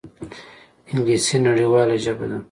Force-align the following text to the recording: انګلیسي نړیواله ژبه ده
انګلیسي 0.91 1.37
نړیواله 1.47 1.95
ژبه 2.03 2.25
ده 2.29 2.37